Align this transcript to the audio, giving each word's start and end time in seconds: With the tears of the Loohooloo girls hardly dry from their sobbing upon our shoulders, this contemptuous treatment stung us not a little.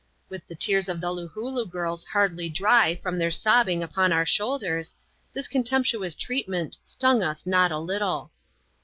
With 0.29 0.47
the 0.47 0.55
tears 0.55 0.89
of 0.89 0.99
the 0.99 1.11
Loohooloo 1.13 1.67
girls 1.69 2.03
hardly 2.05 2.49
dry 2.49 2.95
from 3.03 3.19
their 3.19 3.29
sobbing 3.29 3.83
upon 3.83 4.11
our 4.11 4.25
shoulders, 4.25 4.95
this 5.31 5.47
contemptuous 5.47 6.15
treatment 6.15 6.79
stung 6.83 7.21
us 7.21 7.45
not 7.45 7.71
a 7.71 7.77
little. 7.77 8.31